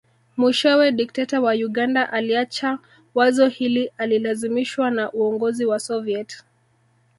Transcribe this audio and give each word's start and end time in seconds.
Mwishowe 0.37 0.91
dikteta 0.91 1.41
wa 1.41 1.53
Uganda 1.53 2.11
aliacha 2.13 2.79
wazo 3.13 3.47
hili 3.47 3.91
alilazimishwa 3.97 4.91
na 4.91 5.11
uongozi 5.11 5.65
wa 5.65 5.79
Soviet 5.79 6.43